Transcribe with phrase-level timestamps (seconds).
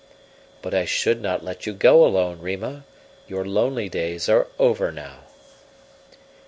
[0.63, 2.85] "But I should not let you go alone, Rima
[3.27, 5.25] your lonely days are over now."